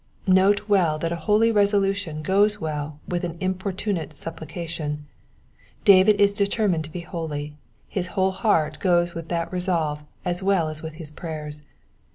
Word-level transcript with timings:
Note 0.25 0.67
well 0.67 0.97
that 0.97 1.11
a 1.11 1.15
holy 1.29 1.51
resolution 1.51 2.23
goes 2.23 2.59
well 2.59 2.99
with 3.07 3.23
an 3.23 3.35
im 3.37 3.53
portunate 3.53 4.13
supplication: 4.13 5.05
David 5.85 6.19
is 6.19 6.33
determined 6.33 6.85
to 6.85 6.91
be 6.91 7.01
holy, 7.01 7.55
his 7.87 8.07
whole 8.17 8.31
heart 8.31 8.79
goes 8.79 9.13
with 9.13 9.27
that 9.27 9.53
resolve 9.53 10.03
as 10.25 10.41
well 10.41 10.69
as 10.69 10.81
with 10.81 10.93
his 10.95 11.11
prayers. 11.11 11.61